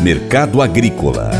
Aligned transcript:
Mercado 0.00 0.62
Agrícola 0.62 1.30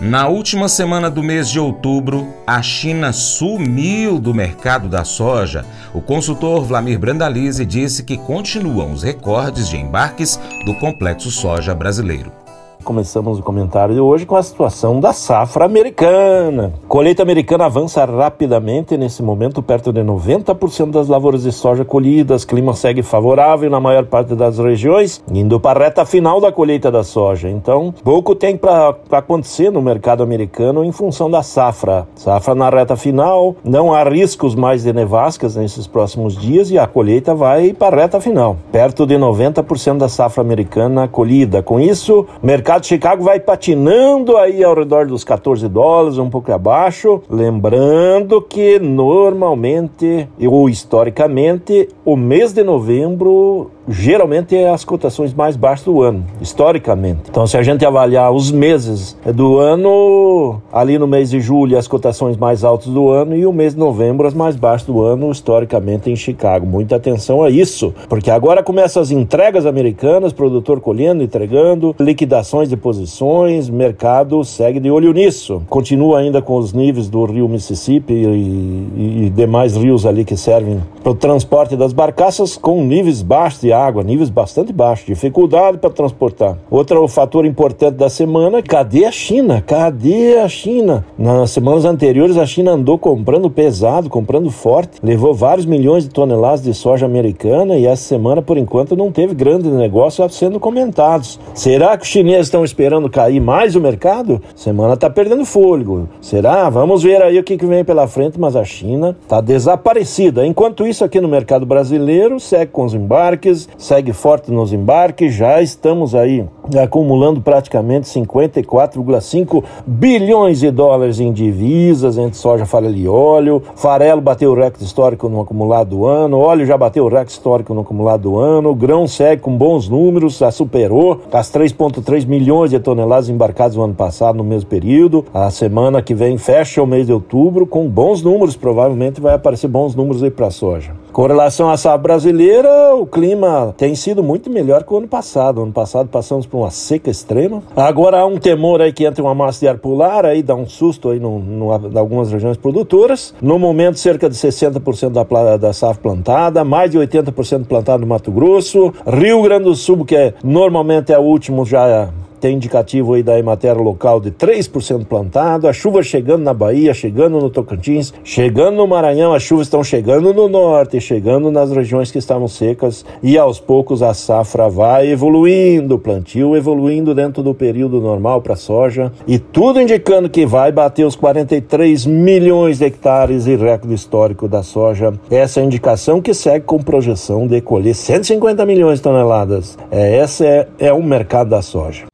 Na 0.00 0.28
última 0.28 0.68
semana 0.68 1.10
do 1.10 1.22
mês 1.22 1.48
de 1.48 1.58
outubro, 1.58 2.28
a 2.46 2.60
China 2.60 3.12
sumiu 3.12 4.20
do 4.20 4.34
mercado 4.34 4.86
da 4.86 5.02
soja. 5.02 5.64
O 5.94 6.00
consultor 6.00 6.62
Vlamir 6.64 6.98
Brandalize 6.98 7.64
disse 7.64 8.02
que 8.02 8.18
continuam 8.18 8.92
os 8.92 9.02
recordes 9.02 9.68
de 9.68 9.78
embarques 9.78 10.38
do 10.66 10.74
complexo 10.74 11.30
soja 11.30 11.74
brasileiro. 11.74 12.43
Começamos 12.84 13.38
o 13.38 13.42
comentário 13.42 13.94
de 13.94 14.00
hoje 14.00 14.26
com 14.26 14.36
a 14.36 14.42
situação 14.42 15.00
da 15.00 15.14
safra 15.14 15.64
americana. 15.64 16.74
Colheita 16.86 17.22
americana 17.22 17.64
avança 17.64 18.04
rapidamente 18.04 18.94
nesse 18.98 19.22
momento, 19.22 19.62
perto 19.62 19.90
de 19.90 20.02
90% 20.02 20.90
das 20.90 21.08
lavouras 21.08 21.44
de 21.44 21.50
soja 21.50 21.82
colhidas. 21.82 22.44
Clima 22.44 22.74
segue 22.74 23.02
favorável 23.02 23.70
na 23.70 23.80
maior 23.80 24.04
parte 24.04 24.34
das 24.34 24.58
regiões, 24.58 25.24
indo 25.32 25.58
para 25.58 25.80
a 25.80 25.84
reta 25.84 26.04
final 26.04 26.42
da 26.42 26.52
colheita 26.52 26.92
da 26.92 27.02
soja. 27.02 27.48
Então, 27.48 27.94
pouco 28.04 28.34
tem 28.34 28.54
para 28.54 28.94
acontecer 29.12 29.70
no 29.70 29.80
mercado 29.80 30.22
americano 30.22 30.84
em 30.84 30.92
função 30.92 31.30
da 31.30 31.42
safra. 31.42 32.06
Safra 32.14 32.54
na 32.54 32.68
reta 32.68 32.96
final, 32.96 33.56
não 33.64 33.94
há 33.94 34.04
riscos 34.04 34.54
mais 34.54 34.82
de 34.82 34.92
nevascas 34.92 35.56
nesses 35.56 35.86
próximos 35.86 36.36
dias 36.36 36.70
e 36.70 36.78
a 36.78 36.86
colheita 36.86 37.34
vai 37.34 37.72
para 37.72 37.96
a 37.96 38.00
reta 38.00 38.20
final. 38.20 38.58
Perto 38.70 39.06
de 39.06 39.14
90% 39.14 39.96
da 39.96 40.08
safra 40.08 40.42
americana 40.42 41.08
colhida. 41.08 41.62
Com 41.62 41.80
isso, 41.80 42.26
mercado 42.42 42.73
mercado 42.74 42.82
de 42.82 42.88
Chicago 42.88 43.24
vai 43.24 43.38
patinando 43.38 44.36
aí 44.36 44.64
ao 44.64 44.74
redor 44.74 45.06
dos 45.06 45.22
14 45.22 45.68
dólares, 45.68 46.18
um 46.18 46.28
pouco 46.28 46.52
abaixo. 46.52 47.22
Lembrando 47.28 48.40
que 48.42 48.78
normalmente 48.78 50.28
ou 50.40 50.68
historicamente 50.68 51.88
o 52.04 52.16
mês 52.16 52.52
de 52.52 52.64
novembro 52.64 53.70
geralmente 53.88 54.56
é 54.56 54.70
as 54.70 54.84
cotações 54.84 55.34
mais 55.34 55.56
baixas 55.56 55.84
do 55.84 56.02
ano, 56.02 56.24
historicamente. 56.40 57.22
Então, 57.28 57.46
se 57.46 57.56
a 57.56 57.62
gente 57.62 57.84
avaliar 57.84 58.32
os 58.32 58.50
meses 58.50 59.16
do 59.34 59.58
ano, 59.58 60.60
ali 60.72 60.98
no 60.98 61.06
mês 61.06 61.30
de 61.30 61.40
julho, 61.40 61.76
as 61.76 61.86
cotações 61.86 62.36
mais 62.36 62.64
altas 62.64 62.88
do 62.88 63.10
ano 63.10 63.36
e 63.36 63.46
o 63.46 63.52
mês 63.52 63.74
de 63.74 63.80
novembro, 63.80 64.26
as 64.26 64.34
mais 64.34 64.56
baixas 64.56 64.86
do 64.86 65.02
ano, 65.02 65.30
historicamente 65.30 66.10
em 66.10 66.16
Chicago. 66.16 66.66
Muita 66.66 66.96
atenção 66.96 67.42
a 67.42 67.50
isso, 67.50 67.94
porque 68.08 68.30
agora 68.30 68.62
começam 68.62 69.02
as 69.02 69.10
entregas 69.10 69.66
americanas, 69.66 70.32
produtor 70.32 70.80
colhendo, 70.80 71.22
entregando, 71.22 71.94
liquidações 71.98 72.68
de 72.68 72.76
posições, 72.76 73.68
mercado 73.68 74.44
segue 74.44 74.80
de 74.80 74.90
olho 74.90 75.12
nisso. 75.12 75.62
Continua 75.68 76.20
ainda 76.20 76.40
com 76.40 76.56
os 76.56 76.72
níveis 76.72 77.08
do 77.08 77.24
rio 77.24 77.48
Mississippi 77.48 78.14
e, 78.14 79.26
e 79.26 79.30
demais 79.30 79.76
rios 79.76 80.06
ali 80.06 80.24
que 80.24 80.36
servem 80.36 80.80
para 81.02 81.12
o 81.12 81.14
transporte 81.14 81.76
das 81.76 81.92
barcaças 81.92 82.56
com 82.56 82.82
níveis 82.82 83.20
baixos 83.20 83.60
de 83.60 83.73
água, 83.74 84.02
níveis 84.02 84.30
bastante 84.30 84.72
baixos, 84.72 85.06
dificuldade 85.06 85.78
para 85.78 85.90
transportar. 85.90 86.56
Outro 86.70 87.06
fator 87.08 87.44
importante 87.44 87.96
da 87.96 88.08
semana, 88.08 88.62
cadê 88.62 89.04
a 89.04 89.12
China? 89.12 89.60
Cadê 89.60 90.38
a 90.38 90.48
China? 90.48 91.04
Nas 91.18 91.50
semanas 91.50 91.84
anteriores 91.84 92.36
a 92.36 92.46
China 92.46 92.72
andou 92.72 92.98
comprando 92.98 93.50
pesado, 93.50 94.08
comprando 94.08 94.50
forte, 94.50 94.98
levou 95.02 95.34
vários 95.34 95.66
milhões 95.66 96.04
de 96.04 96.10
toneladas 96.10 96.62
de 96.62 96.72
soja 96.72 97.06
americana 97.06 97.76
e 97.76 97.86
essa 97.86 98.02
semana 98.02 98.40
por 98.40 98.56
enquanto 98.56 98.96
não 98.96 99.10
teve 99.10 99.34
grandes 99.34 99.70
negócios 99.72 100.34
sendo 100.34 100.60
comentados. 100.60 101.40
Será 101.54 101.96
que 101.96 102.04
os 102.04 102.08
chineses 102.08 102.46
estão 102.46 102.64
esperando 102.64 103.10
cair 103.10 103.40
mais 103.40 103.74
o 103.74 103.80
mercado? 103.80 104.40
Semana 104.54 104.94
está 104.94 105.10
perdendo 105.10 105.44
fôlego. 105.44 106.08
Será? 106.20 106.68
Vamos 106.70 107.02
ver 107.02 107.22
aí 107.22 107.38
o 107.38 107.44
que, 107.44 107.56
que 107.56 107.66
vem 107.66 107.84
pela 107.84 108.06
frente, 108.06 108.38
mas 108.38 108.56
a 108.56 108.64
China 108.64 109.16
está 109.22 109.40
desaparecida. 109.40 110.46
Enquanto 110.46 110.86
isso 110.86 111.04
aqui 111.04 111.20
no 111.20 111.28
mercado 111.28 111.66
brasileiro 111.66 112.38
segue 112.38 112.70
com 112.70 112.84
os 112.84 112.94
embarques, 112.94 113.63
segue 113.76 114.12
forte 114.12 114.50
nos 114.50 114.72
embarques, 114.72 115.34
já 115.34 115.60
estamos 115.60 116.14
aí 116.14 116.44
acumulando 116.82 117.40
praticamente 117.40 118.08
54,5 118.08 119.62
bilhões 119.86 120.60
de 120.60 120.70
dólares 120.70 121.20
em 121.20 121.32
divisas 121.32 122.16
entre 122.16 122.36
soja, 122.36 122.64
farelo 122.64 122.96
e 122.96 123.08
óleo. 123.08 123.62
Farelo 123.74 124.20
bateu 124.20 124.52
o 124.52 124.54
recorde 124.54 124.84
histórico 124.84 125.28
no 125.28 125.40
acumulado 125.40 125.90
do 125.90 126.06
ano, 126.06 126.38
óleo 126.38 126.66
já 126.66 126.76
bateu 126.76 127.04
o 127.04 127.08
recorde 127.08 127.32
histórico 127.32 127.74
no 127.74 127.82
acumulado 127.82 128.22
do 128.22 128.38
ano, 128.38 128.70
o 128.70 128.74
grão 128.74 129.06
segue 129.06 129.42
com 129.42 129.56
bons 129.56 129.88
números, 129.88 130.38
já 130.38 130.50
superou 130.50 131.20
as 131.32 131.50
3,3 131.52 132.26
milhões 132.26 132.70
de 132.70 132.78
toneladas 132.78 133.28
embarcadas 133.28 133.76
no 133.76 133.82
ano 133.82 133.94
passado, 133.94 134.36
no 134.36 134.44
mesmo 134.44 134.68
período. 134.68 135.24
A 135.32 135.50
semana 135.50 136.02
que 136.02 136.14
vem 136.14 136.38
fecha 136.38 136.82
o 136.82 136.86
mês 136.86 137.06
de 137.06 137.12
outubro 137.12 137.66
com 137.66 137.88
bons 137.88 138.22
números, 138.22 138.56
provavelmente 138.56 139.20
vai 139.20 139.34
aparecer 139.34 139.68
bons 139.68 139.94
números 139.94 140.22
aí 140.22 140.30
para 140.30 140.50
soja. 140.50 141.03
Com 141.14 141.28
relação 141.28 141.70
à 141.70 141.76
safra 141.76 141.96
brasileira, 141.96 142.92
o 142.96 143.06
clima 143.06 143.72
tem 143.78 143.94
sido 143.94 144.20
muito 144.20 144.50
melhor 144.50 144.82
que 144.82 144.92
o 144.92 144.96
ano 144.96 145.06
passado. 145.06 145.62
Ano 145.62 145.70
passado 145.70 146.08
passamos 146.08 146.44
por 146.44 146.58
uma 146.58 146.72
seca 146.72 147.08
extrema. 147.08 147.62
Agora 147.76 148.18
há 148.18 148.26
um 148.26 148.36
temor 148.36 148.82
aí 148.82 148.92
que 148.92 149.04
entre 149.04 149.22
uma 149.22 149.32
massa 149.32 149.60
de 149.60 149.68
ar 149.68 149.78
polar, 149.78 150.26
aí 150.26 150.42
dá 150.42 150.56
um 150.56 150.66
susto 150.66 151.10
aí 151.10 151.20
no, 151.20 151.38
em 151.38 151.96
algumas 151.96 152.32
regiões 152.32 152.56
produtoras. 152.56 153.32
No 153.40 153.60
momento, 153.60 153.96
cerca 154.00 154.28
de 154.28 154.34
60% 154.34 155.10
da, 155.10 155.56
da 155.56 155.72
safra 155.72 156.02
plantada, 156.02 156.64
mais 156.64 156.90
de 156.90 156.98
80% 156.98 157.64
plantado 157.66 158.00
no 158.00 158.08
Mato 158.08 158.32
Grosso. 158.32 158.92
Rio 159.06 159.40
Grande 159.40 159.66
do 159.66 159.76
Sul, 159.76 160.04
que 160.04 160.16
é, 160.16 160.34
normalmente 160.42 161.12
é 161.12 161.18
o 161.18 161.22
último, 161.22 161.64
já 161.64 162.10
tem 162.40 162.56
indicativo 162.56 163.14
aí 163.14 163.22
da 163.22 163.38
Emater 163.38 163.76
local 163.76 164.20
de 164.20 164.30
3% 164.30 165.04
plantado, 165.06 165.68
a 165.68 165.72
chuva 165.72 166.02
chegando 166.02 166.42
na 166.42 166.54
Bahia, 166.54 166.92
chegando 166.92 167.40
no 167.40 167.50
Tocantins, 167.50 168.12
chegando 168.22 168.76
no 168.76 168.86
Maranhão, 168.86 169.32
as 169.32 169.42
chuvas 169.42 169.66
estão 169.66 169.82
chegando 169.82 170.32
no 170.32 170.48
norte, 170.48 171.00
chegando 171.00 171.50
nas 171.50 171.70
regiões 171.70 172.10
que 172.10 172.18
estavam 172.18 172.48
secas 172.48 173.04
e 173.22 173.38
aos 173.38 173.60
poucos 173.60 174.02
a 174.02 174.14
safra 174.14 174.68
vai 174.68 175.08
evoluindo, 175.08 175.94
o 175.94 175.98
plantio 175.98 176.56
evoluindo 176.56 177.14
dentro 177.14 177.42
do 177.42 177.54
período 177.54 178.00
normal 178.00 178.42
para 178.42 178.56
soja 178.56 179.12
e 179.26 179.38
tudo 179.38 179.80
indicando 179.80 180.28
que 180.28 180.46
vai 180.46 180.70
bater 180.70 181.04
os 181.04 181.16
43 181.16 182.06
milhões 182.06 182.78
de 182.78 182.84
hectares 182.84 183.46
e 183.46 183.56
recorde 183.56 183.94
histórico 183.94 184.48
da 184.48 184.62
soja. 184.62 185.12
Essa 185.30 185.60
é 185.60 185.62
a 185.62 185.66
indicação 185.66 186.20
que 186.20 186.34
segue 186.34 186.64
com 186.64 186.82
projeção 186.82 187.46
de 187.46 187.60
colher 187.60 187.94
150 187.94 188.64
milhões 188.66 188.98
de 188.98 189.02
toneladas. 189.02 189.78
É, 189.90 190.16
essa 190.16 190.44
é, 190.44 190.68
é 190.78 190.92
o 190.92 191.02
mercado 191.02 191.50
da 191.50 191.62
soja. 191.62 192.13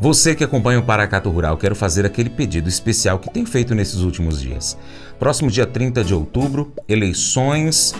você 0.00 0.34
que 0.34 0.42
acompanha 0.42 0.78
o 0.78 0.82
Paracato 0.82 1.28
Rural, 1.28 1.58
quero 1.58 1.76
fazer 1.76 2.06
aquele 2.06 2.30
pedido 2.30 2.70
especial 2.70 3.18
que 3.18 3.28
tem 3.28 3.44
feito 3.44 3.74
nesses 3.74 4.00
últimos 4.00 4.40
dias. 4.40 4.78
Próximo 5.18 5.50
dia 5.50 5.66
30 5.66 6.02
de 6.02 6.14
outubro, 6.14 6.72
eleições, 6.88 7.94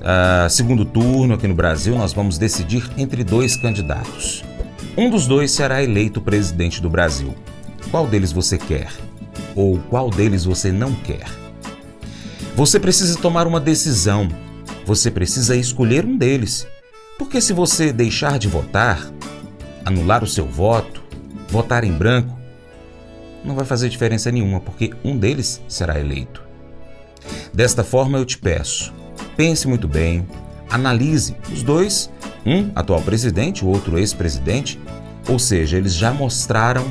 uh, 0.00 0.50
segundo 0.50 0.84
turno 0.84 1.32
aqui 1.32 1.48
no 1.48 1.54
Brasil, 1.54 1.96
nós 1.96 2.12
vamos 2.12 2.36
decidir 2.36 2.86
entre 2.98 3.24
dois 3.24 3.56
candidatos. 3.56 4.44
Um 4.98 5.08
dos 5.08 5.26
dois 5.26 5.50
será 5.50 5.82
eleito 5.82 6.20
presidente 6.20 6.82
do 6.82 6.90
Brasil. 6.90 7.34
Qual 7.90 8.06
deles 8.06 8.32
você 8.32 8.58
quer? 8.58 8.92
Ou 9.54 9.78
qual 9.88 10.10
deles 10.10 10.44
você 10.44 10.70
não 10.70 10.92
quer? 10.92 11.24
Você 12.54 12.78
precisa 12.78 13.18
tomar 13.18 13.46
uma 13.46 13.60
decisão. 13.60 14.28
Você 14.84 15.10
precisa 15.10 15.56
escolher 15.56 16.04
um 16.04 16.18
deles. 16.18 16.66
Porque 17.18 17.40
se 17.40 17.54
você 17.54 17.94
deixar 17.94 18.38
de 18.38 18.46
votar, 18.46 19.10
anular 19.86 20.22
o 20.22 20.26
seu 20.26 20.44
voto, 20.44 21.05
votar 21.48 21.84
em 21.84 21.92
branco, 21.92 22.36
não 23.44 23.54
vai 23.54 23.64
fazer 23.64 23.88
diferença 23.88 24.30
nenhuma, 24.30 24.60
porque 24.60 24.92
um 25.04 25.16
deles 25.16 25.62
será 25.68 26.00
eleito. 26.00 26.42
Desta 27.52 27.84
forma 27.84 28.18
eu 28.18 28.24
te 28.24 28.38
peço, 28.38 28.92
pense 29.36 29.66
muito 29.68 29.86
bem, 29.86 30.26
analise 30.68 31.36
os 31.52 31.62
dois 31.62 32.10
um 32.46 32.70
atual 32.76 33.02
presidente, 33.02 33.64
o 33.64 33.68
outro 33.68 33.98
ex-presidente, 33.98 34.80
ou 35.28 35.38
seja, 35.38 35.76
eles 35.76 35.94
já 35.94 36.12
mostraram 36.12 36.86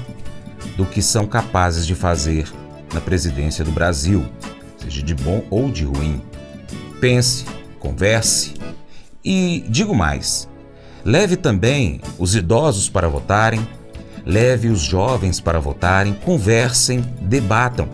do 0.75 0.86
que 0.86 1.01
são 1.01 1.25
capazes 1.25 1.88
de 1.88 1.96
fazer 1.96 2.51
na 2.94 3.00
presidência 3.00 3.63
do 3.63 3.72
Brasil, 3.72 4.25
seja 4.78 5.01
de 5.01 5.16
bom 5.16 5.44
ou 5.50 5.72
de 5.72 5.86
ruim. 5.86 6.22
Pense, 7.00 7.46
converse 7.80 8.54
e 9.24 9.63
digo 9.69 9.96
mais: 9.96 10.50
leve 11.06 11.38
também 11.38 12.01
os 12.19 12.36
idosos 12.36 12.90
para 12.90 13.08
votarem, 13.08 13.66
leve 14.25 14.69
os 14.69 14.81
jovens 14.81 15.39
para 15.39 15.60
votarem, 15.60 16.13
conversem, 16.13 17.01
debatam. 17.22 17.88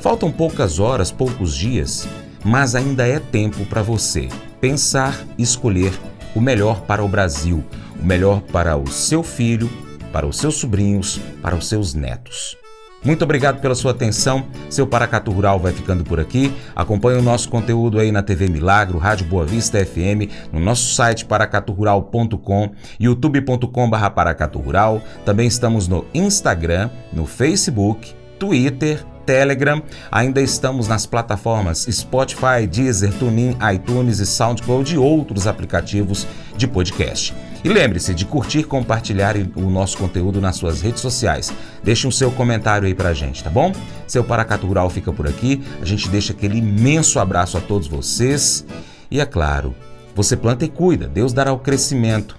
Faltam 0.00 0.30
poucas 0.30 0.78
horas, 0.78 1.10
poucos 1.10 1.56
dias, 1.56 2.06
mas 2.44 2.74
ainda 2.74 3.06
é 3.06 3.18
tempo 3.18 3.64
para 3.66 3.82
você 3.82 4.28
pensar 4.60 5.24
e 5.36 5.42
escolher 5.42 5.92
o 6.34 6.40
melhor 6.40 6.82
para 6.82 7.04
o 7.04 7.08
Brasil, 7.08 7.64
o 8.00 8.04
melhor 8.04 8.40
para 8.42 8.76
o 8.76 8.86
seu 8.86 9.22
filho, 9.22 9.70
para 10.12 10.26
os 10.26 10.38
seus 10.38 10.56
sobrinhos, 10.56 11.20
para 11.42 11.56
os 11.56 11.68
seus 11.68 11.94
netos. 11.94 12.56
Muito 13.04 13.22
obrigado 13.22 13.60
pela 13.60 13.74
sua 13.74 13.92
atenção. 13.92 14.44
Seu 14.68 14.86
Paracatu 14.86 15.30
Rural 15.30 15.58
vai 15.58 15.72
ficando 15.72 16.02
por 16.02 16.18
aqui. 16.18 16.52
Acompanhe 16.74 17.18
o 17.18 17.22
nosso 17.22 17.48
conteúdo 17.48 17.98
aí 17.98 18.10
na 18.10 18.22
TV 18.22 18.48
Milagro, 18.48 18.98
Rádio 18.98 19.26
Boa 19.26 19.44
Vista 19.46 19.84
FM, 19.84 20.50
no 20.52 20.58
nosso 20.58 20.94
site 20.94 21.24
paracaturural.com, 21.24 22.70
youtube.com.br 22.98 24.10
paracaturural. 24.14 25.00
Também 25.24 25.46
estamos 25.46 25.86
no 25.86 26.04
Instagram, 26.12 26.90
no 27.12 27.24
Facebook, 27.24 28.14
Twitter, 28.38 29.04
Telegram. 29.24 29.80
Ainda 30.10 30.40
estamos 30.40 30.88
nas 30.88 31.06
plataformas 31.06 31.86
Spotify, 31.90 32.66
Deezer, 32.68 33.12
TuneIn, 33.12 33.56
iTunes 33.74 34.18
e 34.18 34.26
SoundCloud 34.26 34.94
e 34.94 34.98
outros 34.98 35.46
aplicativos 35.46 36.26
de 36.56 36.66
podcast. 36.66 37.34
E 37.64 37.68
lembre-se 37.68 38.14
de 38.14 38.24
curtir, 38.24 38.64
compartilhar 38.64 39.34
o 39.56 39.70
nosso 39.70 39.98
conteúdo 39.98 40.40
nas 40.40 40.56
suas 40.56 40.80
redes 40.80 41.00
sociais. 41.00 41.52
Deixe 41.82 42.06
um 42.06 42.10
seu 42.10 42.30
comentário 42.30 42.86
aí 42.86 42.94
pra 42.94 43.12
gente, 43.12 43.42
tá 43.42 43.50
bom? 43.50 43.72
Seu 44.06 44.22
Paracato 44.22 44.66
Rural 44.66 44.88
fica 44.90 45.12
por 45.12 45.26
aqui. 45.26 45.62
A 45.82 45.84
gente 45.84 46.08
deixa 46.08 46.32
aquele 46.32 46.58
imenso 46.58 47.18
abraço 47.18 47.58
a 47.58 47.60
todos 47.60 47.88
vocês. 47.88 48.64
E 49.10 49.20
é 49.20 49.26
claro, 49.26 49.74
você 50.14 50.36
planta 50.36 50.64
e 50.64 50.68
cuida, 50.68 51.08
Deus 51.08 51.32
dará 51.32 51.52
o 51.52 51.58
crescimento. 51.58 52.36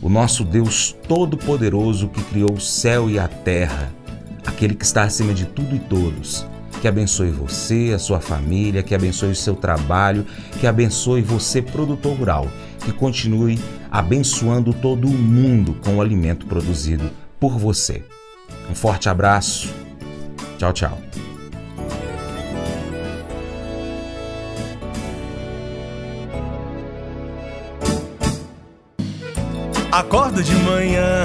O 0.00 0.08
nosso 0.08 0.44
Deus 0.44 0.96
Todo-Poderoso 1.08 2.08
que 2.08 2.22
criou 2.22 2.52
o 2.52 2.60
céu 2.60 3.10
e 3.10 3.18
a 3.18 3.28
terra, 3.28 3.92
aquele 4.46 4.74
que 4.74 4.84
está 4.84 5.02
acima 5.02 5.34
de 5.34 5.44
tudo 5.44 5.74
e 5.74 5.78
todos, 5.78 6.46
que 6.82 6.88
abençoe 6.88 7.30
você, 7.30 7.92
a 7.94 7.98
sua 7.98 8.20
família, 8.20 8.82
que 8.82 8.92
abençoe 8.92 9.30
o 9.30 9.36
seu 9.36 9.54
trabalho, 9.54 10.26
que 10.58 10.66
abençoe 10.66 11.22
você, 11.22 11.62
produtor 11.62 12.18
rural, 12.18 12.48
que 12.84 12.90
continue 12.90 13.56
abençoando 13.88 14.72
todo 14.72 15.06
o 15.06 15.12
mundo 15.12 15.76
com 15.84 15.98
o 15.98 16.00
alimento 16.00 16.44
produzido 16.44 17.08
por 17.38 17.56
você. 17.56 18.02
Um 18.68 18.74
forte 18.74 19.08
abraço. 19.08 19.72
Tchau, 20.58 20.72
tchau. 20.72 20.98
Acordo 29.92 30.42
de 30.42 30.54
manhã 30.54 31.24